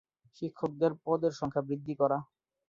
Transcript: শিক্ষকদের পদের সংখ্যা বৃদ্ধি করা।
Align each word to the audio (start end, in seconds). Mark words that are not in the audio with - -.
শিক্ষকদের 0.37 0.91
পদের 1.05 1.31
সংখ্যা 1.39 1.61
বৃদ্ধি 1.67 1.93
করা। 1.95 2.17